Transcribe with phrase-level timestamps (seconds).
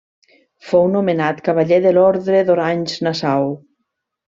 [0.69, 3.51] Fou nomenat cavaller de l'Orde d'Orange-Nassau.